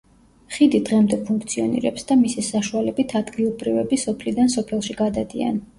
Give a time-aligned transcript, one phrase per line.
[0.53, 5.67] ხიდი დღემდე ფუნქციონირებს და მისი საშუალებით ადგილობრივები სოფლიდან სოფელში გადადიან.